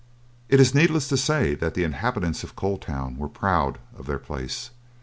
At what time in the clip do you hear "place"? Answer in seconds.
4.17-4.71